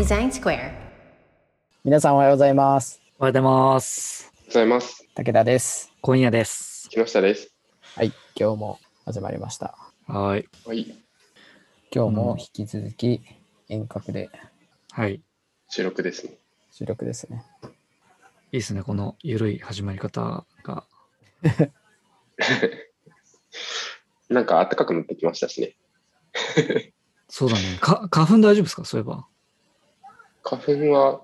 [0.00, 0.72] Design Square.
[1.84, 3.02] 皆さんおはようございます。
[3.18, 4.32] おはようございます。
[4.32, 5.04] おはようございます。
[5.14, 5.92] 武田です。
[6.00, 6.88] 今夜です。
[6.88, 7.52] 木下です。
[7.96, 9.76] はい、今日も始まりました。
[10.06, 10.48] はい。
[10.64, 10.86] はい。
[11.94, 13.20] 今日も引き続き
[13.68, 14.30] 遠隔で
[14.92, 15.20] はい。
[15.68, 16.32] 収録ですね。
[16.72, 17.44] 収録ですね。
[17.62, 17.70] いい
[18.52, 18.82] ですね。
[18.82, 20.84] このゆるい始まり方が。
[24.30, 25.74] なんか暖かくなってきましたしね。
[27.28, 27.76] そうだね。
[27.82, 28.84] か花粉大丈夫ですか？
[28.86, 29.26] そういえば。
[30.42, 31.20] 花粉は、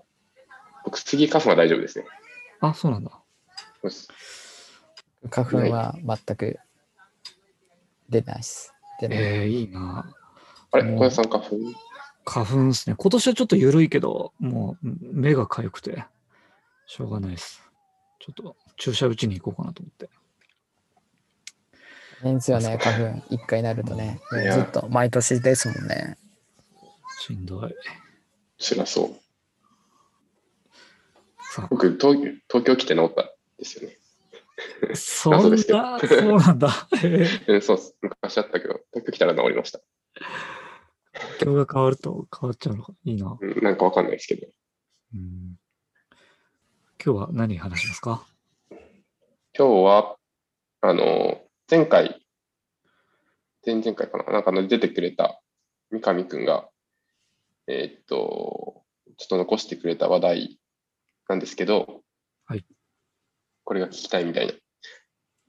[0.84, 2.04] 僕、スギ花粉は大丈夫ですね。
[2.60, 3.10] あ、そうなんだ。
[5.30, 6.58] 花粉は全く
[8.08, 8.72] 出ないです。
[9.00, 9.18] 出ない。
[9.18, 10.14] えー、いいな。
[10.70, 11.56] あれもう小屋さん花粉？
[12.24, 12.96] 花粉ですね。
[12.96, 16.04] 今年はちょっとゆるいけど、もう目が痒くて、
[16.86, 17.62] しょうがないです。
[18.18, 20.10] ちょっと注射打ちに行こうかなと思って。
[22.22, 23.22] 変ですよね、花粉。
[23.30, 24.20] 一回なるとね。
[24.30, 26.16] ずっと毎年ですもんね。
[27.20, 27.74] しんどい。
[28.58, 29.20] 辛そう。
[31.54, 32.18] さ僕東、
[32.48, 33.26] 東京来て治ったん
[33.58, 33.96] ですよね。
[34.92, 35.76] あ、そんな、そ
[36.36, 36.88] うなんだ。
[37.02, 37.78] え そう。
[38.02, 39.80] 昔あったけど、東京来たら治りました。
[41.42, 42.92] 今日が変わると変わっちゃうのか。
[43.04, 43.36] いいな。
[43.40, 44.46] うん、なんかわかんないですけど。
[45.14, 45.56] うん
[47.04, 48.26] 今日は何話しますか？
[48.70, 48.78] 今
[49.56, 50.16] 日は、
[50.80, 51.40] あの、
[51.70, 52.20] 前回、
[53.64, 55.40] 前々回かな、なんかの出てくれた
[55.90, 56.68] 三上くんが、
[57.68, 58.84] えーっと、
[59.16, 60.60] ちょっと残してくれた話題
[61.28, 62.02] なんですけど、
[62.46, 62.64] はい。
[63.64, 64.52] これが聞きたいみたいな。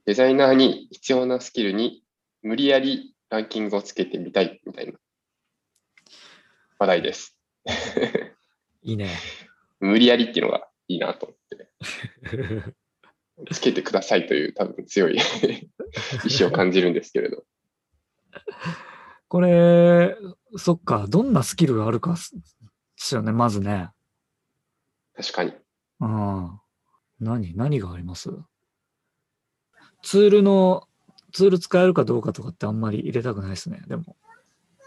[0.05, 2.03] デザイナーに必要なスキルに
[2.41, 4.93] 無理やりランキングをつけてみたいみたいな
[6.79, 7.37] 話題です。
[8.81, 9.09] いいね。
[9.79, 12.73] 無理やりっていうのがいいなと思って。
[13.51, 15.17] つけてくださいという多分強い
[16.25, 17.45] 意志を感じるんですけれど。
[19.27, 20.15] これ、
[20.55, 22.41] そっか、どんなスキルがあるかっすで
[22.95, 23.89] すよね、まずね。
[25.15, 25.53] 確かに。
[25.99, 26.59] うん。
[27.19, 28.29] 何何があります？
[30.03, 30.87] ツールの、
[31.33, 34.15] ツール使えるかどうかとかってあんまり入れたくないですね、でも。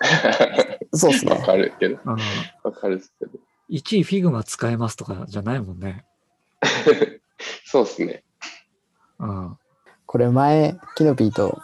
[0.95, 1.45] そうですわね。
[1.45, 2.17] かるけど、うん。
[2.63, 3.33] わかるですけど。
[3.71, 6.05] 1位 Figma 使えますとかじゃないもんね。
[7.65, 8.25] そうですね。
[9.19, 9.59] うん。
[10.07, 11.63] これ前、キノピーと、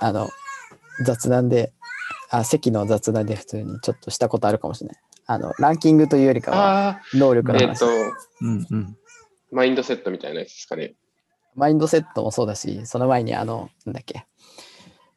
[0.00, 0.30] あの、
[1.04, 1.72] 雑談で、
[2.32, 4.96] あ、席の雑談で普通にちょっとしたことあるかもしれない。
[5.26, 7.78] あの、ランキングというよりかは、あ能力あ、えっ、の話。
[7.80, 7.86] と、
[8.40, 8.96] うんうん。
[9.50, 10.94] マインドセットみたいなやつですかね。
[11.54, 14.26] マインドセットもそうだし、その前にあの、なんだっけ、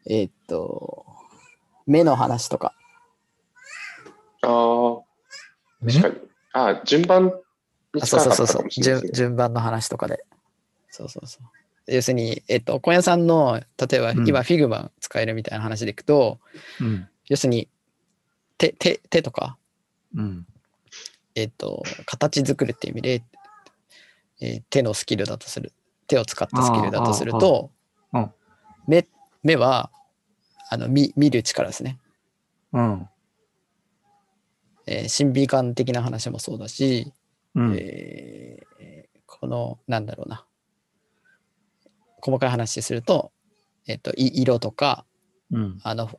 [0.06, 1.06] えーっと、
[1.88, 2.74] 目の話とか、
[4.42, 4.98] あ
[5.82, 6.16] あ、ね確かに。
[6.54, 7.26] ああ、順番
[7.94, 8.70] にあそうそうそうそう。
[8.70, 10.26] 順番の話とかで。
[10.92, 11.65] そうそうそう。
[11.88, 16.40] 要するに、えっと、小屋さんの、例えばうん今、 Figma 使えるみたいな話でいくと、
[16.82, 17.08] うん。
[17.28, 17.68] 要するに、
[18.58, 19.58] 手、手、手とか、
[20.16, 20.48] うん。
[21.36, 23.24] えっと、形作るっていう意味で、
[24.42, 25.74] えー手のスキルだとする。
[26.08, 27.72] 手を使ったスキルだとすると
[28.88, 29.08] 目、
[29.44, 29.92] 目は、
[30.70, 32.00] あの、見、見る力ですね。
[32.74, 33.10] うん。
[34.88, 37.12] えー審美眼的な話もそうだし、
[37.56, 37.76] うん。
[37.78, 40.46] えーこの、なんだろうな。
[42.26, 43.32] 細かい話すると、
[43.86, 45.06] えっと、い色とか、
[45.52, 45.80] うん。
[45.84, 46.18] あの、フ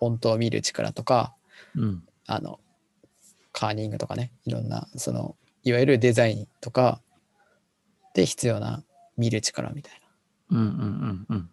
[0.00, 1.34] ォントを見る力とか、
[1.74, 2.02] うん。
[2.26, 2.58] あの、
[3.52, 7.02] カーニングとかね、いろんな、その、いわゆるデザインとか
[8.14, 8.82] で必要な
[9.18, 10.00] 見る力みたい
[10.50, 10.58] な。
[10.58, 10.66] うん。
[10.66, 11.26] うん。
[11.28, 11.50] うん。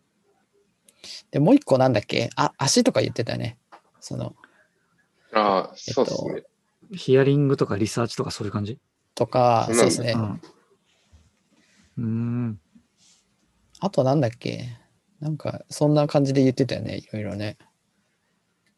[1.31, 2.29] で、もう一個なんだっけ？
[2.37, 3.57] あ、足とか言ってたよね。
[3.99, 4.33] その、
[5.33, 6.43] ああ、そうですね。
[6.93, 8.79] ヒアリングとかリサーチとかそういう感じ？
[9.13, 10.13] とか、そうですね。
[10.15, 10.41] うん。
[11.97, 12.59] うーん。
[13.79, 14.65] あとなんだっけ？
[15.19, 17.57] なんか、そんな感じで言ってたよね、いろいろね。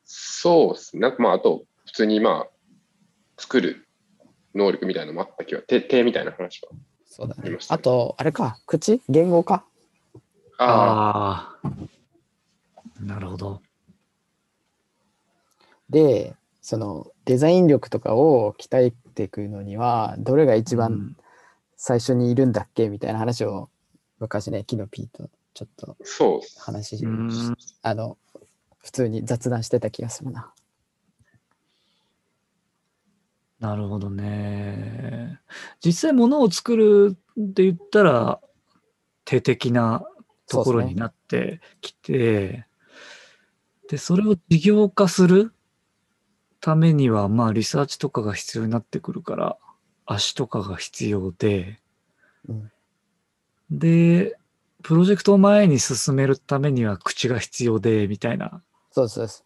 [0.05, 1.01] そうですね。
[1.01, 2.49] なんかまあ、あと、普通にまあ、
[3.37, 3.87] 作る
[4.55, 6.69] 能力みたいなのもあった気は、手、手みたいな話は。
[7.05, 7.67] そうだねありまし。
[7.67, 9.01] たねあと、あれか、口？
[9.09, 9.65] 言語か
[10.57, 11.71] あああ。
[13.03, 13.61] なるほど。
[15.89, 21.17] で、そのデザイン力とかを鍛えていくのには、どれが一番うん
[21.77, 22.89] 最初にいるんだっけ？
[22.89, 23.69] みたいな話を
[24.21, 25.97] 昔ね、キノピーとちょっと。
[26.59, 28.19] 話し、うんあの、
[28.77, 30.53] 普通に雑談してた気がするな。
[33.59, 35.39] なるほどね。
[35.83, 38.39] 実際物を作るって言ったら、
[39.25, 40.05] 手的な
[40.47, 42.67] ところになってきて、
[43.89, 45.51] で、それを事業化する
[46.59, 49.57] ためには、まあ、リサーチとかが必要になってくるから、
[50.05, 51.79] 足とかが必要で、
[52.47, 52.71] うん
[53.71, 54.37] で、
[54.83, 59.45] プロジェクトを前に進めるためには口が必要で、みたいなそうですそうです。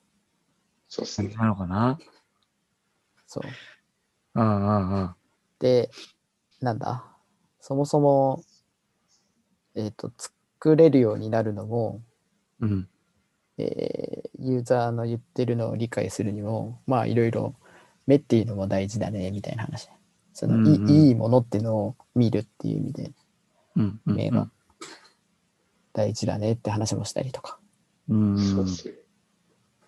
[0.87, 1.35] そうですね。
[1.35, 1.99] なのかな？
[3.27, 3.43] そう。
[4.39, 5.15] ああ、ああ、
[5.59, 5.91] で、
[6.61, 7.05] なんだ、
[7.59, 8.43] そもそも、
[9.75, 12.01] えっ、と、作れるようになるのも、
[12.59, 12.89] うん。
[13.57, 17.55] えーユーザーの言ってるのを理解するにも、まあいろいろ
[18.05, 19.89] 目っていうのも大事だね、みたいな話。
[20.33, 23.11] その、いうんうんいいいものっていうのを見るっていう意味で、
[23.75, 23.99] うん。
[24.05, 24.49] うん目が
[25.93, 27.57] 大事だねって話もしたりとか。
[28.09, 28.37] うん。
[28.37, 28.95] そうですね。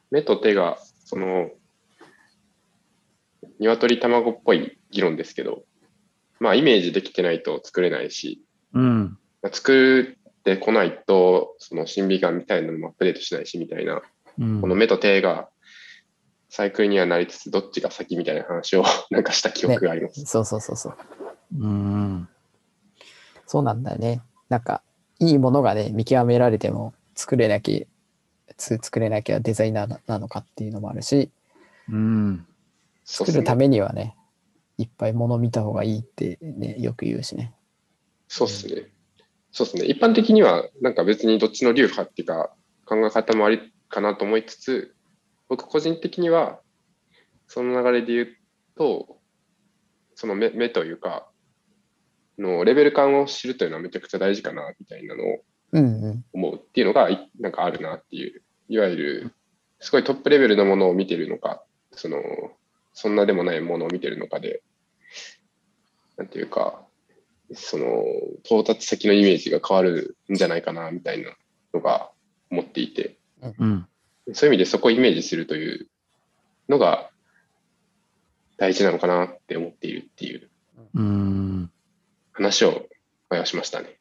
[0.09, 1.49] 目と手が、その、
[3.59, 5.63] 鶏卵っぽい議論ですけど、
[6.39, 8.41] まあイメージできてないと作れないし、
[8.73, 9.17] うん。
[9.41, 14.01] まあ作ってこないと、その審美眼みたいなのもアップデートしないしみたいな、
[14.39, 14.61] うん。
[14.61, 15.49] この目と手が
[16.49, 20.23] サイクルにはなりつつ、どっちが先みたいな話をなんかした記憶があります。
[20.25, 20.95] そうそうそうそう。
[21.59, 22.29] うん。
[23.47, 24.21] そうなんだよね。
[24.49, 24.83] なんか、
[25.19, 31.31] いいものがね、見極められても、作れなきゃ、つ作れなきゃデザイナーななのかっていうのもあるし、
[31.89, 32.45] うん。
[33.03, 34.15] 作るためにはね、
[34.77, 37.53] いっぱいもの見た方がいいってね、よく言うしね。
[38.27, 38.87] そうですね。
[39.51, 39.85] そうですね。
[39.85, 42.51] 一般的には、なんか別にどっちの流派っていうか、
[42.85, 44.95] 考え方もありかなと思いつつ、
[45.47, 46.59] 僕個人的には、
[47.47, 48.27] その流れで言う
[48.77, 49.17] と、
[50.15, 51.29] その目目というか、
[52.37, 55.43] のレベル感を知るというのはめちゃくちゃ大事かな、みたいなのを。
[56.33, 59.33] 思うっていうのが、いなんかあるなっていう、いわゆる、
[59.79, 62.21] すごいトップレベルのものを見てるのか、その、
[62.93, 64.61] そんなでもないものを見てるのかで、
[66.15, 66.85] なんていうか、
[67.53, 68.03] その、
[68.43, 71.35] 到達先のイメージが変わるんじゃないかな、みたいな
[71.73, 72.11] のが
[72.49, 73.87] 思っていて、うん。
[74.33, 75.87] そういう意味でそこをイメージするという
[76.67, 77.09] のが
[78.57, 80.49] 大事なのかなって思っているっていう
[80.95, 81.71] うん。
[82.37, 82.87] 話を
[83.29, 83.97] 前はしましたね。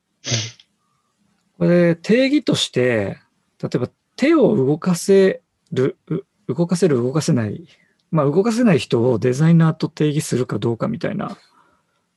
[1.58, 3.18] これ、定義として、
[3.62, 5.40] 例えば手を動かせ
[5.72, 6.20] る、う
[6.54, 7.66] 動かせる、動かせない。
[8.10, 11.38] まあ、動かせない人をデザイナーと定義するかどうかみたいな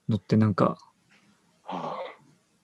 [0.09, 0.77] のってなんか
[1.63, 1.97] は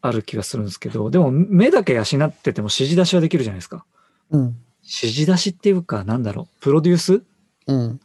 [0.01, 3.85] ある気がするんですけど、でも目だけ養ってても指示出しはできるじゃないですか。
[4.31, 4.57] うん。
[4.83, 7.23] 指示出しっていうか、なんだろう、プロデュース？
[7.67, 7.99] うん。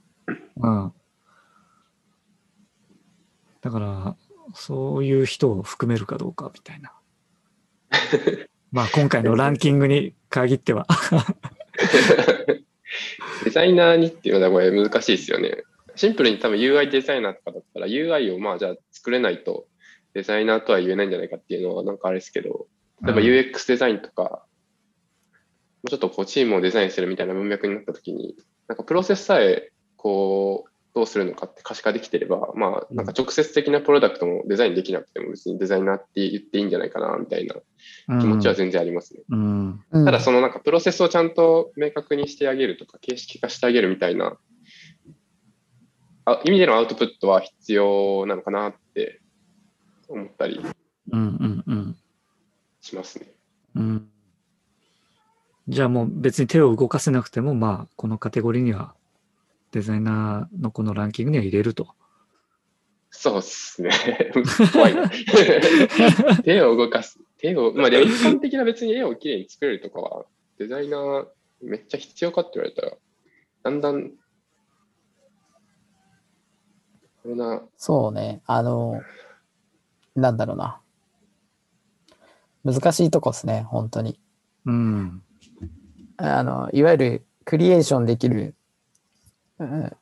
[0.57, 0.93] うん。
[3.61, 4.17] だから、
[4.55, 6.93] そういう人を含めるかどうかみたいな。
[8.73, 10.87] まあ今回のランキングに限っては。
[13.45, 15.65] デザイナーにっていうのはこれ難しいですよね。
[15.97, 19.67] シンプルに多分 UI デザイナーとかだったら UI をまあじゃあ作れないと
[20.15, 22.67] デザイナーとは言えないんじゃないかっていうのはなんかあれですけど、
[23.03, 28.37] 例えばうん UX デザインとか、もうちょっとこうチームをデザインするみたいな文脈になった時に、
[28.69, 37.55] なんかプロセスさえこうどうするのかって可視化できてれば、まあなんか直接的なプロダクトもデザインできなくても別にデザイナーって言っていいんじゃないかなみたいな
[38.21, 39.21] 気持ちは全然ありますね。
[39.31, 39.85] うん。
[39.93, 44.37] うんただそのなんかプロセスをちゃんと明確にしてあげるとか形式化してあげるみたいな
[46.25, 49.21] あ意味でのアウトプットは必要なのかなって
[50.09, 50.61] 思ったり
[51.13, 51.97] うんうんうん
[52.81, 53.27] しますね。
[53.77, 54.09] うん。
[55.69, 58.95] じゃあもう別に手を動かせなくても、まあこのカテゴリーには
[59.73, 61.95] デザイナーのこのランキングには入れると。
[63.11, 63.91] そうっすね。
[64.73, 65.11] 怖いな。
[66.45, 67.19] 手を動かす。
[67.39, 70.27] 手を、まあでも一般的な別に絵をきれいに作れるとかは
[70.59, 71.27] デザイナー
[71.61, 72.93] めっちゃ必要かって言われたら
[73.63, 74.11] だんだん
[77.23, 78.41] これなそうね。
[78.47, 79.03] あの、
[80.15, 80.81] なんだろうな。
[82.65, 84.19] 難しいとこですね、本当に。
[84.65, 85.23] うん。
[86.17, 88.55] あの、いわゆるクリエーションできる、うん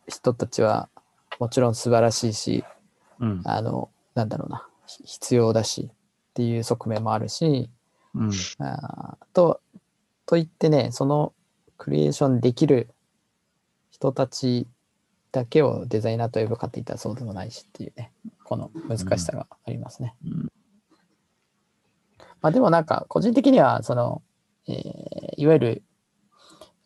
[0.07, 0.89] 人たちは
[1.39, 2.65] もちろん素晴らしいし、
[3.21, 3.43] うん。
[3.45, 7.71] あの、なんだろうな、ひ必要だしっていう側面もあるし、
[8.15, 8.31] うん。
[8.59, 9.61] あーと、
[10.27, 11.33] と言ってね、その
[11.77, 12.89] クリエーションできる
[13.91, 14.67] 人たち
[15.33, 18.13] だけをデザイナーと呼ぶかって言ったらそうでもないしっていうね、
[18.45, 20.15] この難しさがありますね。
[20.25, 20.53] うん
[22.41, 24.23] まあでもなんか個人的にはその、
[24.69, 25.83] えーいわゆる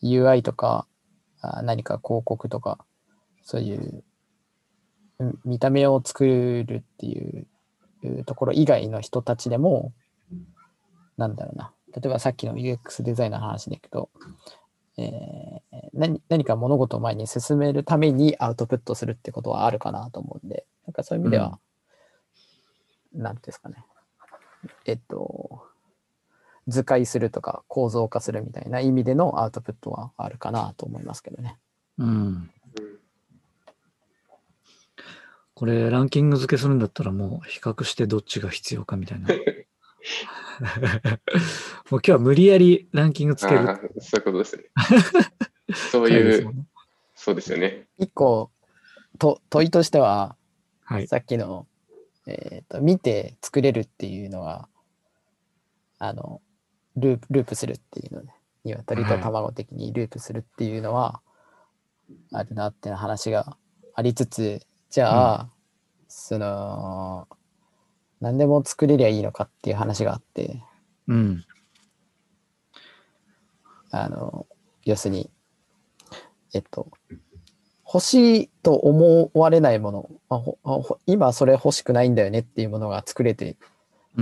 [0.02, 0.91] UI とかあ
[1.62, 2.84] 何か広告とか
[3.42, 4.04] そういう
[5.18, 7.46] うん見た目を作るっていう
[8.24, 9.92] ところ以外の人たちでも
[11.16, 11.72] なんだろうな。
[11.94, 14.08] 例えばさっきの UX デザイナーの話でいくと、
[14.96, 15.62] えー
[15.94, 21.58] 何何か物事を前に進めるためにアウトプットするってことはあるかなと思うんでなんかそういう意味では、
[23.12, 23.76] なんていうんですかね。
[24.84, 25.62] えっと、
[26.68, 31.58] 図解するとか構造化するみたいな意味でのアウトプットはあるかなと思いますけどね。
[31.98, 32.08] うん。
[32.08, 32.50] うん
[35.54, 39.28] これランキング付けするんだったらもう比較してどっちが必要かみたいな。
[39.32, 39.36] もう
[41.92, 43.60] 今日は無理やりランキングつける
[44.00, 44.64] そういうことですね。
[45.72, 46.64] そういう、ね
[47.14, 47.86] そうですよね。
[47.98, 48.50] 一個
[49.20, 50.34] と問いとしては、
[50.82, 51.06] はい。
[51.06, 51.68] さっきの、
[52.26, 54.68] えーと、見て作れるっていうのは、
[56.00, 56.42] あの、
[56.96, 58.32] ループ、ループするっていうので、
[58.64, 61.20] 鶏と卵的にループするっていうのは、
[62.32, 63.56] あるなっていう話が
[63.94, 65.50] ありつつ、じゃあ、
[66.08, 67.28] その、
[68.20, 70.62] 何でも作れりゃいいのかっていう話があって、
[71.08, 71.44] うん。
[73.90, 74.46] あの、
[74.84, 75.30] 要するに、
[76.54, 76.88] えっと、
[77.86, 83.56] 欲しいと思われないもの、あほあほ今それ欲しくないんだよねっていうものが作れて、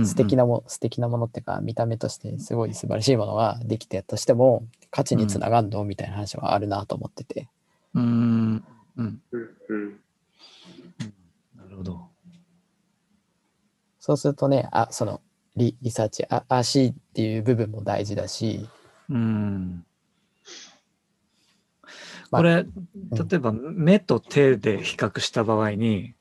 [0.03, 0.43] 素敵な。
[0.43, 7.49] なも、素敵なものっていうか、見た目としてすごい素晴らしいものができてとしても、価値につながんのみたいな話はあるなと思ってて。
[7.93, 8.63] うん。
[8.97, 9.21] うん。
[9.31, 9.99] うんうん
[11.57, 12.07] なるほど。
[13.99, 15.21] そうするとね、あ、その、
[15.55, 18.67] リリサーチ、あ、足っていう部分も大事だし、
[19.09, 19.85] うん。
[22.31, 26.13] まあこれ、うん例えば目と手で比較した場合に、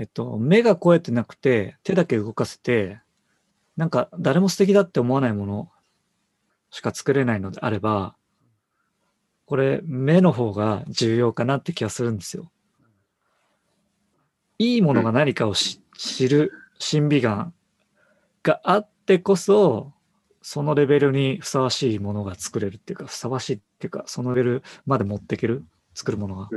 [0.00, 3.00] えっと、目がこうやってなくて、手だけ動かせて、
[3.76, 5.70] なんか誰も素敵だって思わないもの
[6.70, 8.16] しか作れないのであれば、
[9.44, 12.50] これ目の方が重要かなって気がするんですよ。
[14.58, 17.52] いいものが何かを知る審美眼
[18.42, 19.92] があってこそ、
[20.40, 26.48] そのレベルにふさわしいものが作れるっていうか、ふさわしいっていうか、そのレベルまで持っていける、作るものが。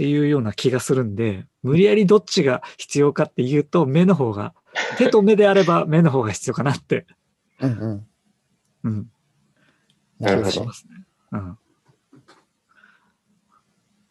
[0.00, 4.54] っうんていうような気がするんで、無理やりどっちが必要かっていうと、目の方が、
[4.96, 7.06] 手と目であれば目の方が必要かなって、
[7.60, 8.06] うんうん。
[8.82, 9.10] うん、
[10.18, 11.06] なるほどしますね。
[11.32, 11.58] うん。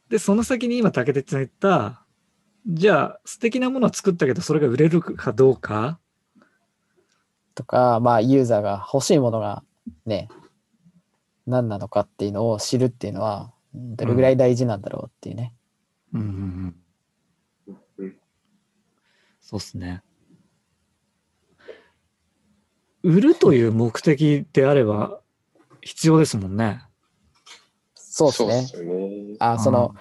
[0.10, 2.06] で、その先に今、竹鉄が言った、
[2.68, 6.00] じゃあ、素敵なものは作ったけど、それが売れるかどうか、
[7.56, 9.64] とか、まあ、ユーザーが欲しいものが
[10.06, 10.30] ね、
[11.48, 15.56] 何なのかっていうのを知るっていうのは、どれぐらい大事なんだろうっていうね。
[16.14, 16.28] うんうん
[17.68, 17.78] うん。
[17.98, 18.16] うん
[19.42, 20.04] そうっすね。
[23.02, 25.22] 売るという目的であれば
[25.82, 26.84] 必要ですもんね。
[27.96, 29.38] そうですね。
[29.40, 29.96] あ、その、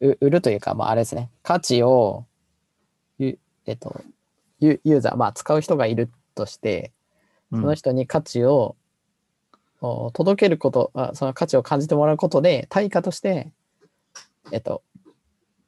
[0.00, 1.30] う売るというか、まあ、あれですね。
[1.42, 2.26] 価値を、
[3.18, 4.04] ゆえっと、
[4.60, 6.92] ユユーザー、まあ、使う人がいるとして、
[7.52, 8.76] うん、その人に価値を
[9.80, 13.52] お届けることあ、その価値を感じてもらうことで、対価として、
[14.50, 14.82] えっと、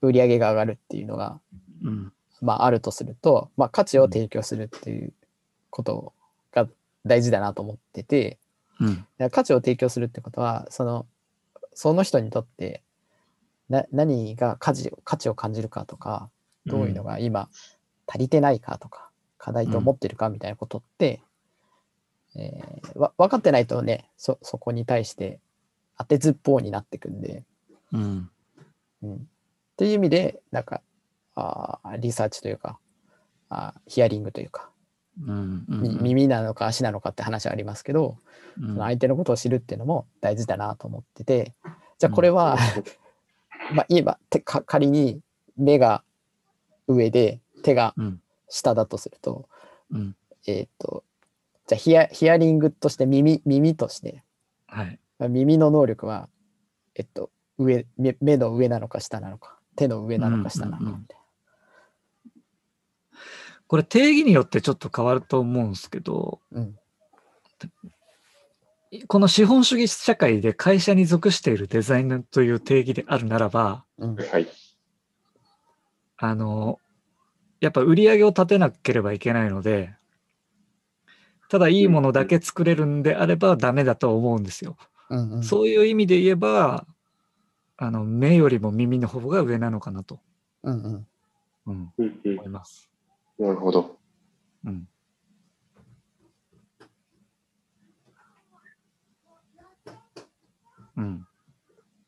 [0.00, 1.40] 売り上げが上がるっていうのが、
[1.82, 5.12] うん、まあ、あるとすると、まあ、価値を提供するっていう
[5.70, 6.12] こと
[6.52, 6.68] が
[7.04, 8.38] 大事だなと思ってて、
[8.80, 11.06] うん、価値を提供するってことは、その、
[11.74, 12.82] その人にとって、
[13.68, 16.30] な何が価値価値を感じるかとか、
[16.66, 17.48] どういうのが今
[18.06, 21.20] 足りてないかとか、課題と思ってるかみたいなことって、
[22.36, 25.40] えーわ分かってないとねそ、そこに対して
[25.98, 27.44] 当てずっぽうになってくんで、
[27.92, 28.30] うん、
[29.02, 29.28] うん。
[29.78, 30.82] っていう意味で、なんか、
[31.36, 32.80] あーリサーチというか、
[33.48, 34.70] あーヒアリングというか、
[35.24, 38.16] うん、み耳なのか足なのかって話はありますけど、
[38.60, 41.54] うん、その相手のことを知るっていうのも大事だなと思ってて、
[41.98, 42.56] じゃあこれは、
[43.72, 45.20] まあ今てか仮に
[45.56, 46.02] 目が
[46.88, 49.48] 上で手がうん、下だとすると、
[49.92, 50.16] うん、
[50.48, 51.04] えっ、と、
[51.68, 54.24] じゃあヒアヒアリングとして耳、耳として、
[54.66, 54.98] はい。
[55.20, 56.28] まあ耳の能力は、
[56.96, 61.18] えっと、上、目目の上なのか下なのか、手の上なのか下なのかみたい
[63.68, 66.62] これ定義によってちょっと変わると思うんですけど、な。
[66.62, 66.78] うん。
[69.06, 74.16] この資本主義社会で会社に属しているデザイナーという定義であるならば、うん。
[74.16, 74.48] はい。
[76.16, 76.80] あの、
[77.60, 79.94] やっぱ売り上げを立てなければいけないので、
[81.50, 84.78] ただいいものだけ作れるんであればダメだと思うんですよ。
[85.10, 86.86] うんうん、そういう意味で言えば、
[87.80, 90.18] あの、目よりも耳の方が上なのかなと、
[90.64, 91.06] うんうん。
[91.66, 92.90] うん、うんうん思います。
[93.38, 93.98] なるほど。
[94.64, 94.88] うん。
[100.96, 101.26] うん。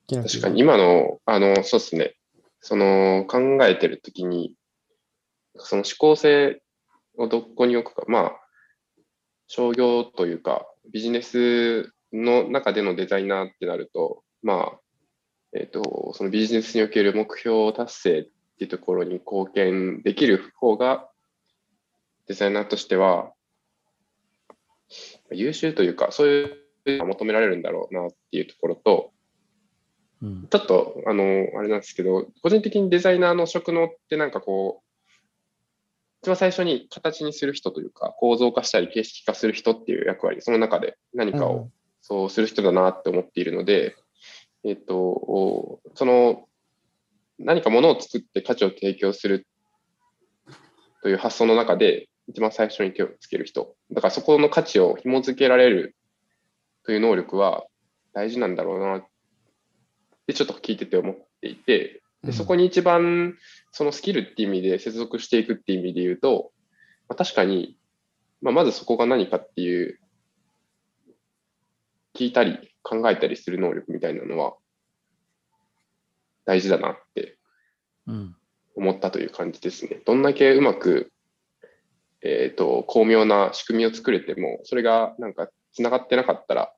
[0.09, 2.17] 確かに今の、あの、そうですね。
[2.61, 4.57] その考えてるときに、
[5.57, 6.61] その思考性
[7.17, 8.33] をどこに置くか、まあ、
[9.47, 14.80] 商業というか、ビジネスの中でのデザイナーってなると、まあ、
[15.53, 18.23] えっ、と、そのビジネスにおける目標達成っ
[18.59, 21.09] ていうところに貢献できる方が、
[22.27, 23.33] デザイナーとしては、
[25.33, 26.45] 優秀というか、そうい
[26.87, 29.13] うのが求められるんだろうなっていうところと、
[30.23, 30.49] うん。
[30.49, 31.23] ちょっと、あの、
[31.59, 34.91] あれなんですけど、個人的にデザイナーの職能ってなんかこう、
[36.23, 41.71] 一番最初に形にする人というか、構造化したり形式化する人っていう役割、その中で何かを
[42.03, 43.97] そうする人だなって思っているので、
[44.65, 46.45] えっと、その
[47.39, 49.47] 何か物を作って価値を提供する
[51.03, 53.75] という発想の中で、一番最初に手をつける人。
[53.91, 55.97] だからそこの価値を紐付けられる
[56.85, 57.65] という能力は
[58.13, 59.07] 大事なんだろうなっ
[60.27, 63.35] てちょっと聞いてて思っていて、でそこに一番
[63.73, 66.53] そのスキルっていう意味で接続していくっていう意味で言うと、
[67.09, 67.77] まあ、確かに、
[68.43, 69.99] まあ、まずそこが何かっていう
[72.15, 74.55] 聞いたり考えたりする能力みたいなのは
[76.45, 77.37] 大事だなって
[78.07, 78.37] うん。
[78.75, 80.01] 思ったという感じですね。
[80.05, 81.13] どんだけうまく、
[82.23, 86.73] えっ、と、巧妙な仕組みを作れても、それがなんか繋がってなかったら、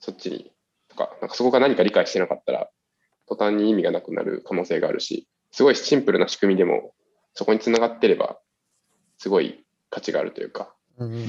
[0.00, 0.52] そっちに、
[0.88, 2.68] とか、なんかそこが何か理解してなかったら、
[3.26, 6.94] 途端に意味がなくなる可能性があるし、すごいシンプルな仕組みでも、
[7.34, 8.38] そこに繋がってれば、
[9.18, 11.26] すごい価値があるというか、うんうんっ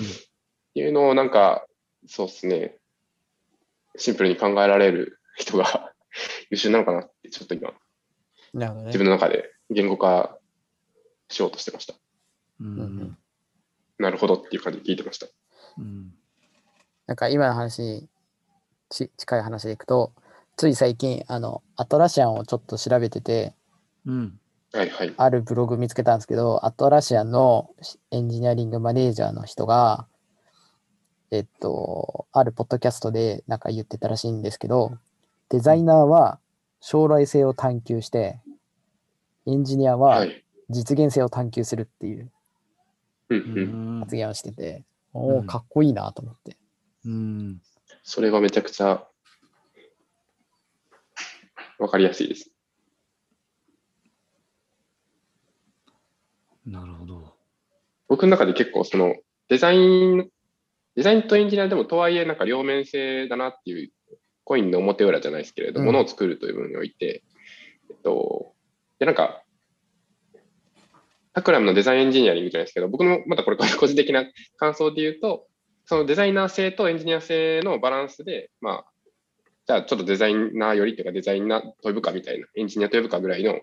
[0.74, 1.66] ていうのをなんか、
[2.08, 2.78] そうですね、
[3.98, 5.94] シンプルに考えられる人が
[6.50, 7.74] 優秀なのかなって、ちょっと今、
[8.54, 8.98] なるほどね自。
[8.98, 10.38] 分の中で言語化
[11.30, 11.94] しようとしてました。
[11.94, 11.98] う
[12.64, 13.18] うんん。
[13.98, 15.28] なるほどっていう感じで聞いてました。
[15.78, 16.14] うん。
[17.08, 18.10] なんか今の話に
[18.90, 20.14] ち近い話でいくと、
[20.58, 23.54] つい最近、あの、アトラシアンをちょっと調べてて、
[24.06, 24.40] うん。
[24.74, 25.14] はいはい。
[25.16, 27.70] あるブログ見つけたんですけど、アトラシアンの
[28.12, 30.08] エンジニアリングマネージャーの人が、
[31.32, 34.98] えっと、あるポッドキャストでなんか言ってたらしいんですけど、
[35.50, 36.40] デザイナーは
[36.80, 38.40] 将来性を探求して、
[39.46, 40.18] エンジニアは。
[40.18, 42.32] はい実現性を探求するっていう
[44.00, 44.84] 発言をしてて、
[45.14, 46.58] おお、うんかっこいいなと思って。
[47.06, 47.62] うん。
[48.04, 49.04] それはめちゃくちゃ
[51.80, 52.52] わかりやすいです。
[56.66, 57.34] なるほど。
[58.08, 59.16] 僕の中で結構その
[59.48, 60.30] デザイン、
[61.00, 63.90] デザインとエンジニアでもとはいえなんか両面性だなっていう
[64.44, 65.86] コインの表裏じゃないですけれど、うん。
[65.86, 67.24] ものを作るという部分において、
[67.90, 68.52] えっと、
[69.00, 69.42] でなんか、
[71.34, 74.26] タクラムのデザインエンジニアリングじゃないですけど、僕のまたこれ個人的な
[74.58, 75.48] 感想で言うと、
[75.86, 78.86] そのデザイナー性とエンジニア性のバランスで、まあ、
[79.68, 83.62] じゃあちょっとデザイナーよりというかデザイナーと呼ぶかみたいな、エンジニアと呼ぶかぐらいの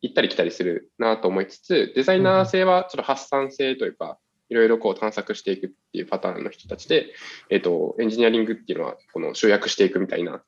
[0.00, 4.18] 行ったり来たりするなと思いつつ、デザイナー性はちょっと発散性というか、
[4.50, 7.06] いろいろこう探索していくっていうパターンの人たちで、
[7.48, 10.42] えっ、と、エンジニアリングっていうのは、この集約していくみたいな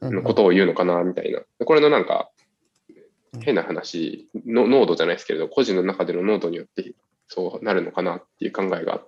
[0.00, 1.42] うんことを言うのかな、みたいな。
[1.64, 2.30] これのなんか
[3.34, 6.94] うん、変な話の、濃度じゃないですけれど、個人の中での濃度によって
[7.28, 9.02] そうなるのかなっていう考えが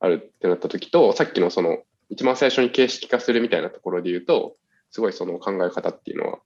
[0.00, 4.56] あるってなった時と、さっきのその、一番最初に形式化するみたいなところで言うと、
[4.90, 6.38] すごいその考え方っていうのは、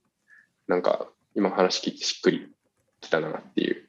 [0.67, 2.51] なんか、今話聞いてしっくり
[2.99, 3.87] きたなっていう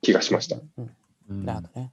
[0.00, 0.56] 気がしました。
[0.56, 0.96] うんうん
[1.44, 1.92] なるほどね。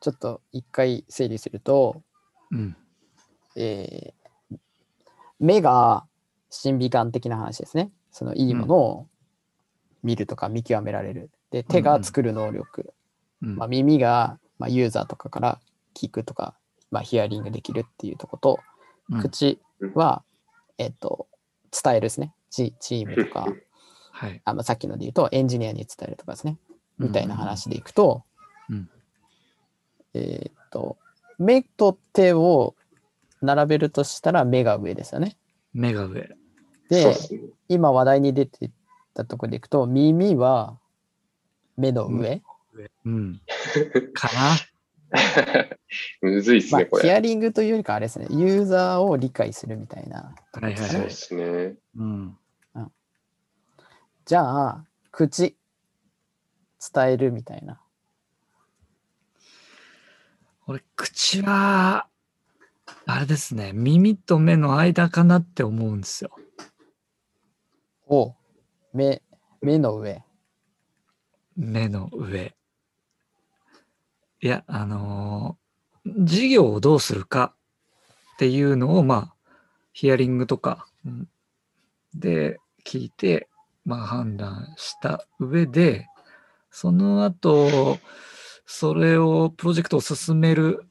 [0.00, 2.02] ちょっと一回整理すると、
[2.50, 2.76] うん。
[3.56, 4.22] えー
[5.42, 6.04] 目が
[6.50, 7.90] 審美眼的な話ですね。
[8.12, 9.06] そのいいものを
[10.04, 11.30] 見るとか見極められる。
[11.50, 12.94] で、手が作る能力。
[13.42, 15.60] うんまあ、耳が、まあ、ユーザーとかから
[15.94, 16.54] 聞くとか、
[16.92, 18.60] まあ、ヒアリングできるっていうとこと、
[19.10, 19.60] うん口
[19.94, 20.22] は、
[20.78, 21.26] えっ、と、
[21.72, 22.32] 伝えるですね。
[22.50, 23.46] チチームとか、
[24.12, 24.40] はい。
[24.44, 26.58] あまあ、さっきので言うとエンジニアに伝えるとかですね。
[26.98, 28.22] みたいな話でいくと、
[28.70, 28.88] うん
[30.14, 30.98] えーっと、
[31.38, 32.74] 目と手を
[33.40, 35.36] 並べるとしたら目が上ですよね。
[35.72, 36.28] 目が上。
[36.88, 37.16] で。
[37.68, 38.70] 今話題に出て
[39.14, 40.78] たところでいくと、耳は
[41.76, 42.42] 目の上。
[43.04, 43.40] うん。
[44.14, 44.56] かな
[46.22, 47.22] むずいっすね、こ、まあヒアれ。
[47.22, 50.34] リングというよりかあれですね、ユーザーを理解するみたいな。
[50.52, 51.10] はいはいはいそうで。
[51.10, 51.74] すね。
[51.96, 52.38] うん。
[54.24, 55.56] じゃあ、口、
[56.94, 57.80] 伝えるみたいな。
[60.66, 62.06] 俺、口は、
[63.06, 66.30] あれですね、耳と目の間かなって思うんですよ。
[68.06, 68.34] を、
[68.92, 69.22] 目、
[69.60, 70.22] 目の上。
[71.56, 72.54] 目の上。
[74.40, 75.62] いや、あのー
[76.04, 77.54] 事業をどうするか
[78.34, 79.34] っていうのを、まあ、
[79.92, 81.28] ヒアリングとか、うん
[82.14, 83.48] で聞いて、
[83.84, 86.06] まあ判断した上で、
[86.70, 87.98] その後、
[88.64, 90.86] それを、プロジェクトを進める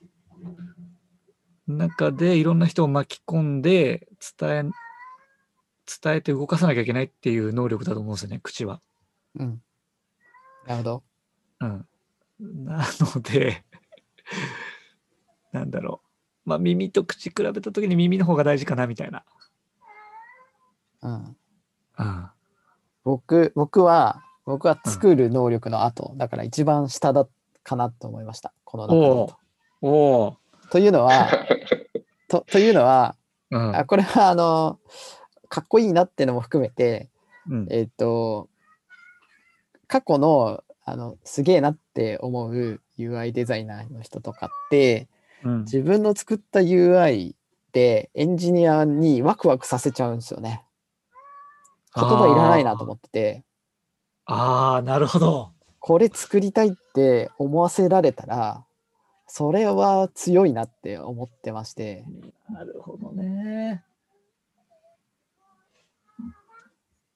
[1.68, 4.64] 中で、いろんな人を巻き込んで、伝え、
[6.04, 8.82] 伝えて動かさなきゃいけないっていう能力だと思うんですよね、口は。
[9.40, 9.62] うん。
[10.68, 11.04] なるほど。
[11.62, 11.86] うん。
[12.66, 13.64] なので、
[15.52, 16.02] なんだろ
[16.46, 16.50] う。
[16.50, 19.24] まあ耳と口比べたときに耳の方が大事かなみたいな。
[21.02, 21.38] うん。
[21.98, 22.30] うん。
[23.04, 27.28] 僕、僕は、僕は作る能力の後、だから一番下だ
[27.64, 28.54] かなと思いました。
[28.64, 29.38] この中だと。
[29.82, 30.38] おお。
[30.72, 31.28] というのは、
[32.28, 33.16] とというのは、
[33.50, 34.80] うんあこれはあの、
[35.50, 37.10] かっこいいなってのも含めて、
[37.50, 38.50] うんえっ、と、
[39.88, 45.08] 過去の、あの、すげえなって思う UI デザイナーの人とかって、
[45.44, 47.34] うん自分の作った UI
[47.72, 50.64] でエンジニアにワクワクさせちゃうんですよね。
[51.96, 53.44] 言葉いらないなと思ってて、
[54.26, 55.52] ああ、なるほど。
[55.80, 58.66] これ作りたいって思わせられたら、
[59.28, 62.06] それは強いなって思ってまして、
[62.50, 63.84] なるほどね。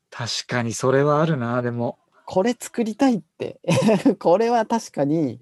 [0.09, 1.97] 確かにそれはあるな、でも。
[2.25, 3.59] これ作りたいって、
[4.19, 5.41] これは確かに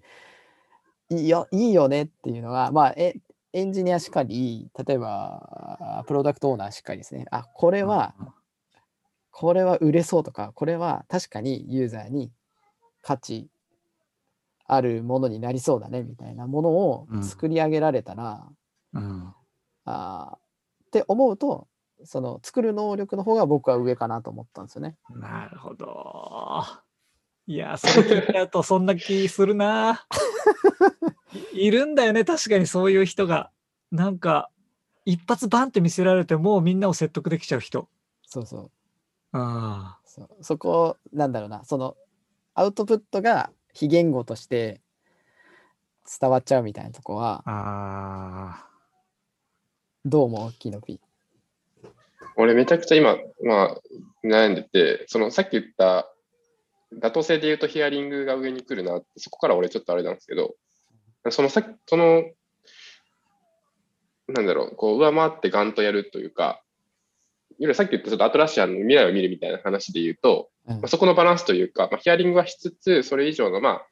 [1.10, 3.16] いいよいいよねっていうのは、まあ、え
[3.54, 7.26] エンジニアしかり、例えば、プロダクトオーナーしかりですね。
[7.30, 8.16] あ、これは、
[9.34, 12.32] これは売れそうとか、これは確かにユーザーに
[13.02, 13.50] 価値
[14.68, 18.48] あるものになりそうだねみたいなものをうん作り上げられたら、
[18.94, 19.34] うん。
[19.86, 20.40] あーっ
[20.92, 21.68] て思うと、
[22.04, 24.98] その作る能力の方が僕は上かなと思ったんですよね。
[25.10, 26.64] なるほど。
[27.48, 30.06] いや、それ聞いちゃうとそんな気するな。
[31.54, 33.50] いいるんだよね、確かにそういう人が。
[33.92, 34.52] なんか、
[35.06, 37.90] 一発バンって見せられてもうみんなを説得できちゃう人。
[38.28, 38.72] そうそう。
[39.34, 40.30] あそう。
[40.42, 41.66] そこなんだろうな。
[41.66, 41.98] その
[42.54, 44.80] アウトプットが非言語として
[46.20, 48.60] 伝わっちゃうみたいなとこはあ。
[48.60, 48.68] あ
[50.06, 50.54] どう思う？
[50.54, 51.00] キノピ。
[52.36, 53.78] 俺めちゃくちゃ今、まあ、
[54.24, 56.10] 悩んでて、そのさっき言った
[57.00, 60.56] 妥当性で言うとヒアリングが上に来るなって、そこから俺ちょっとあれなんですけど、
[61.30, 62.24] そのさっき、その、
[64.30, 66.63] なんだろう、こう上回ってガンとやるというか、
[67.60, 70.76] いわゆるさっき言ったちょっとアトラシアンの未来を見るみたいな話で言うと、うん。
[70.78, 73.88] まあ、そこのバランスというか、まあ、ヒアリングはしつつ、それ以上の、まあ、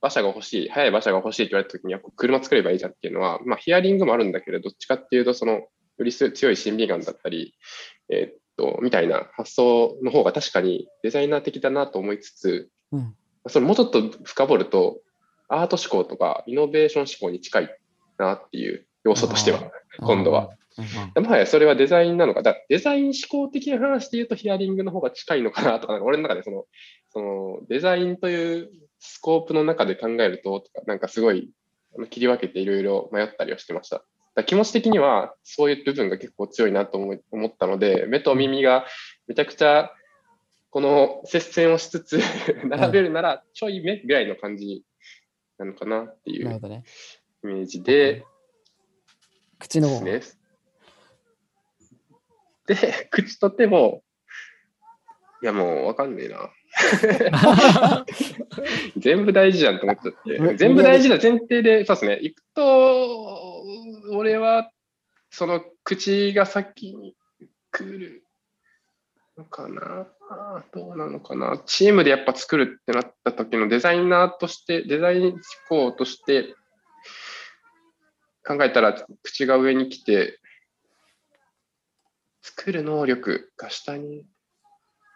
[0.00, 7.54] 馬車が欲しい、速い馬車が欲しいって言われたときには、車作ればいいじゃんっていうのは、まあ、ヒアリングもあるんだけど、どっちかっていうと、その、より強い審美眼だったり、
[8.08, 13.14] えーっと、みたいな発想の方が確かにデザイナー的だなと思いつつ、うん。
[13.48, 15.00] それもうちょっと深掘ると、
[15.48, 17.76] アート思考とかイノベーション思考に近い
[18.18, 19.70] なっていう要素としては、
[20.00, 20.50] 今度は。
[21.20, 26.64] もはやそれはデザインなのか、だデザイン思考的な話で言うとヒアリングの方が近いのかなとか、か 俺の中でその、
[27.10, 31.50] そのデザインというスコープの中で考えると、とかなんかすごい
[32.10, 34.04] 切り分けていろいろ 迷ったりはしてました。
[34.34, 38.86] だ気持ち的にはそういう部分が結構強いなと思い思ったので、目と耳が
[39.26, 39.92] めちゃくちゃ
[40.70, 42.18] この接戦をしつつ
[42.64, 44.84] 並べるならちょい目ぐらいの感じ
[45.58, 46.50] なのかなっていう
[47.44, 48.24] イメージで、
[49.58, 50.41] 口の方ですね。
[52.66, 54.02] で、口と手も、
[55.42, 56.50] いやもうわかんねえな。
[58.96, 60.56] 全部大事じゃんと思っちゃっうて。
[60.56, 62.18] 全部大事な前提で、そうですね。
[62.22, 63.64] 行くと、
[64.12, 64.70] 俺は、
[65.30, 67.16] その口が先に
[67.70, 68.24] 来る
[69.36, 70.06] のかな
[70.72, 76.54] どうなのかなチームでやっぱ作るってなった時のデザイナーとして、デザイン思考として
[78.46, 80.38] 考えたら口が上に来て、
[82.42, 84.26] 作る能力が下に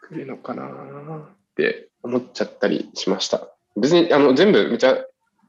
[0.09, 3.49] 来るのかなって思っちゃったりしました。
[3.77, 4.97] 別にあの全部めちゃ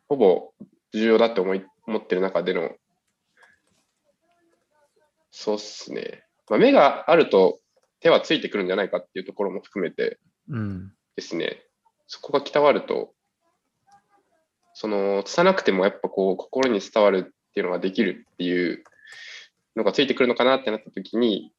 [0.09, 0.51] ほぼ
[0.93, 2.71] 重要だって思い思ってる中での、
[5.31, 6.23] そうっすね。
[6.49, 7.59] まあ、目があると
[7.99, 10.19] 手はついてくるんじゃないかっていうところも含めて。
[11.15, 11.63] ですね、
[12.07, 13.13] そこが伝わると、
[14.73, 18.83] その、伝なくてもやっぱこう、心に伝わるっていうのができるっていう
[19.75, 21.51] のがついてくるのかなってなった時に、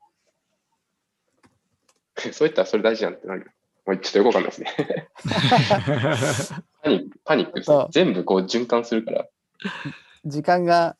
[2.32, 3.50] そういったらそれ大事じゃんってなる。
[3.86, 5.08] もうちょっとよくわかんないですね。
[6.82, 9.26] パニック、パニックです全部こう循環するから。
[10.24, 10.96] 時間が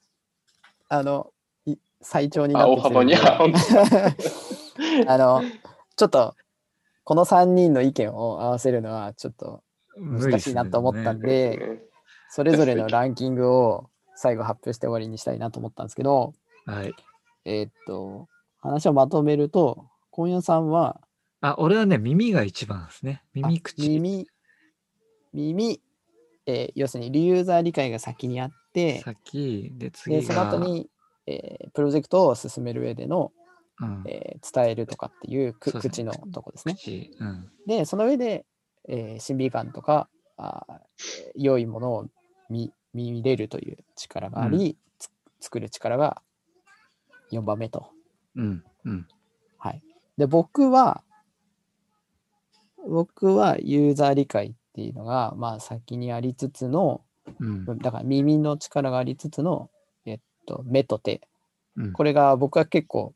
[0.88, 1.32] あの
[1.66, 3.28] い最長になあ、ってきてるんで大幅に？
[3.28, 3.52] あ、本
[5.04, 5.42] 当 あの
[5.96, 6.34] ちょっと
[7.04, 9.62] この3人の意見を合わせるのはちょっと
[9.96, 11.88] 難しいなと思ったん無理で、ね
[12.30, 16.34] それぞれのランキングを最後発表して終わりにしたいなと思ったんですけど、
[16.66, 16.94] はい。
[17.44, 18.28] えーっと、
[18.60, 21.00] 話をまとめると、今夜さんは、
[21.40, 23.22] あ、俺はね、耳が一番ですね。
[23.34, 23.88] 耳、あ口。
[23.88, 24.26] 耳、
[25.32, 25.80] 耳、
[26.46, 30.26] えー要するにユーザー理解が先にあって、先で次でが。
[30.26, 30.90] その後に、
[31.26, 33.32] えープロジェクトを進める上での、
[33.80, 36.74] うん、えー伝えるとかっていうくね口のとこですね。
[36.74, 37.10] 口。
[37.20, 37.50] うん。
[37.66, 38.46] で、その上で、
[38.88, 40.80] えー、審美眼とかあ
[41.36, 42.06] 良いものを
[42.48, 46.22] 見見れるという力があり、つ作る力が
[47.30, 47.90] 4番目と。
[48.34, 48.64] うん。
[48.84, 49.06] うん。
[49.58, 49.82] はい。
[50.16, 51.04] で、僕は、
[52.88, 57.02] 僕はユーザー理解っていうのが、まあ先にありつつの、
[57.40, 57.64] うん。
[57.78, 59.70] だから耳の力がありつつの、
[60.06, 61.20] えっと、目と手。
[61.76, 63.14] うんこれが僕は結構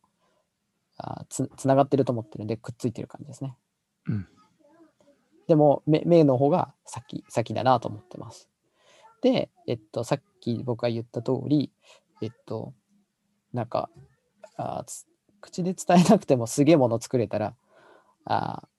[0.96, 3.56] あつつながってると思ってるんで、くっついてる感じですね。
[4.06, 4.28] うん
[5.48, 8.48] でも目、目の方が先、先だなと思ってます。
[9.22, 11.70] で、えっと、さっき僕が言った通り、
[12.20, 12.72] えっと、
[13.52, 13.90] なんか、
[14.56, 14.84] あ
[15.40, 17.54] 口で伝えなくてもすげえもの作れたら、
[18.24, 18.71] あー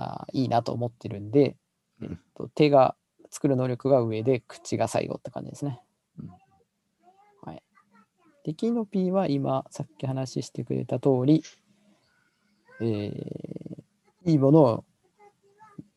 [0.00, 1.56] あーいいなと思ってるんで、
[2.02, 2.96] えっと、手が
[3.30, 5.80] 作る能力が上で、口が最後って感じですね。
[6.18, 6.30] うん
[7.42, 7.62] はい。
[8.44, 11.42] で、キーノピーは今、さっき話してくれた通り、
[12.80, 13.50] えー
[14.26, 14.84] いいものを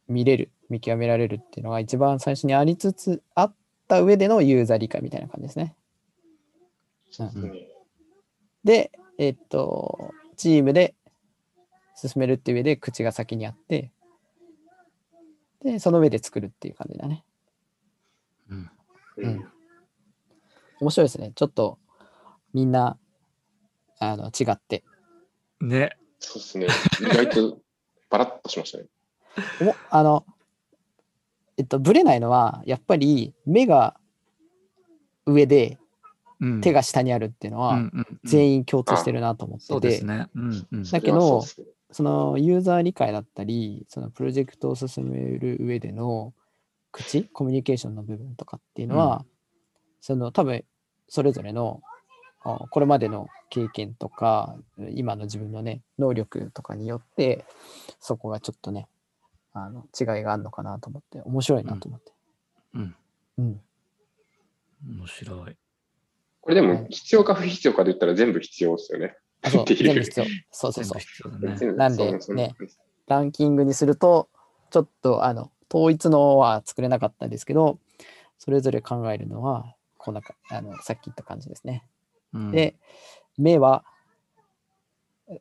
[0.07, 3.55] 見れる、見極められるっていうのが一番最初にありつつ、あっ
[3.87, 5.75] た上でのユーザー理解みたいな感じですね。
[7.11, 7.51] そうですね。
[8.63, 10.95] で、えっと、チームで
[12.09, 13.91] 進めるっていう上で口が先にあって、
[15.63, 17.23] で、その上で作るっていう感じだね。
[18.49, 18.69] うん
[19.17, 19.45] うん
[20.81, 21.31] 面白いですね。
[21.33, 21.77] ちょっと
[22.53, 22.97] みんな
[23.99, 24.83] あの違って。
[25.61, 25.95] ね。
[26.19, 26.67] そうですね。
[26.99, 27.59] 意外と
[28.09, 28.85] バラッとしましたね。
[29.61, 30.25] おもあの、
[31.57, 33.97] えっと、ぶれないのは、やっぱり目が
[35.25, 35.77] 上で
[36.41, 37.79] うん手が下にあるっていうのは、
[38.25, 40.27] 全員共通してるなと思ってて、そうですね。
[40.35, 41.41] うんうんだけど
[41.93, 46.34] そのユーザー理解だったり、そのプロジェクトを進める上での
[46.91, 49.25] 口、コミュニケーションの部分とかっていうのは、
[50.01, 50.63] その多分
[51.08, 51.82] それぞれの
[52.43, 54.56] あこれまでの経験とか、
[54.95, 57.45] 今の自分のね、能力とかによって、
[57.99, 58.88] そこがちょっとね、
[59.53, 62.12] あの違いがあるのかなと思って、面白いなと思って。
[62.73, 62.95] うん。
[63.38, 63.62] うん。
[64.97, 65.56] 面白い。
[66.41, 69.15] これではいも必要か不必要かで言ったら全部必要ですよね。
[69.43, 70.25] あそう、全部必要。
[70.51, 70.95] そうそうそ
[71.29, 71.73] うね。
[71.73, 72.56] なんでね
[73.08, 74.29] ランキングにすると、
[74.71, 77.79] ちょっとあの統一のは作れなかったんですけど、
[78.38, 81.86] それぞれ考えるのは、こんなかあのさっき言った感じですね。
[82.34, 82.75] うんで、
[83.38, 83.84] 目は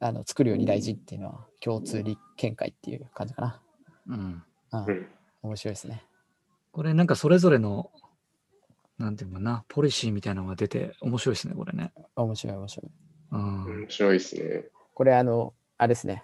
[0.00, 3.60] あの作るより大事っていうのは共通理見解っていう感じかな。
[4.08, 5.06] うんうんうん
[5.42, 6.04] 面白いですね。
[6.70, 7.90] これなんかそれぞれの、
[8.96, 11.92] なんていうのかな、ポリシーみたいなのが出て面白いですね、これね。
[12.14, 12.90] 面白い面白い。
[13.32, 13.64] うん。
[13.64, 14.64] 面白いですね。
[14.94, 16.22] これあの、あれですね。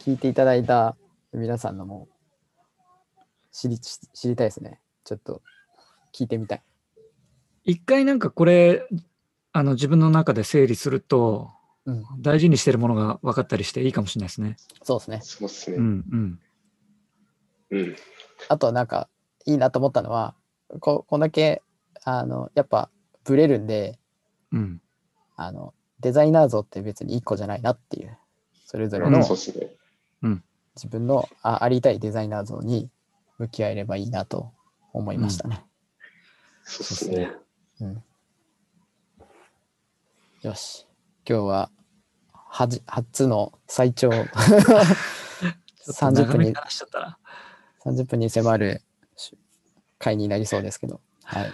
[0.00, 0.96] 聞いていただいた
[1.32, 2.08] 皆さんのも
[3.52, 4.80] 知り知りたいですね。
[5.04, 5.42] ちょっと
[6.14, 6.62] 聞いてみたい。
[7.64, 8.86] 一回なんかこれ、
[9.52, 11.50] あの自分の中で整理すると、
[11.84, 14.56] うん、大事にしてるものが分かったりしていいかもしれないですね。
[14.82, 15.20] そうですね。
[15.22, 15.76] そうですね。
[15.78, 16.40] うんうん。
[17.70, 17.96] うん。
[18.48, 19.08] あとなんか
[19.46, 20.34] いいなと思ったのは
[20.80, 21.62] ここんだけ
[22.04, 22.90] あのやっぱ
[23.24, 23.98] ブレるんで
[24.52, 24.80] うん。
[25.36, 28.16] あのデザイナー像って別に1個じゃないなっていう
[28.66, 29.20] それぞれうんの。
[30.76, 32.90] 自分のあありたいデザイナー像に
[33.38, 34.52] 向き合えればいいなと
[34.92, 35.64] 思いましたね。
[36.64, 37.32] そうですね。
[37.80, 38.02] うん
[40.42, 40.86] よし
[41.28, 41.70] 今日は
[42.34, 44.26] はじ初の最長 ちょっ
[45.86, 47.18] と30長めに分に話しちゃったな。
[47.84, 48.82] 30分に迫る
[49.16, 49.36] し
[49.98, 51.52] 回になりそうですけど、はい、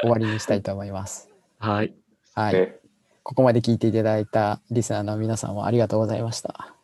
[0.00, 1.28] 終わりにしたいと思います。
[1.58, 1.94] はい。
[2.34, 2.81] はい。
[3.22, 6.74] ねここまで聞いていただいたリスナーの皆さんもありがとうございました。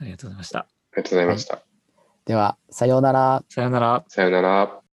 [0.00, 0.60] ありがとうございました。
[0.60, 1.62] ありがとうございました。
[2.24, 3.44] では、さようなら。
[3.48, 4.04] さよなら。
[4.08, 4.87] さよなら。